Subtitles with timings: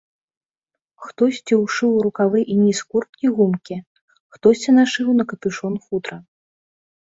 [1.07, 3.77] Хтосьці ўшыў у рукавы і ніз курткі гумкі,
[4.39, 6.17] хтосьці нашыў на капюшон футра.